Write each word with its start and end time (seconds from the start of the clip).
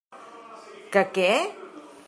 Que 0.95 1.05
què? 1.19 1.29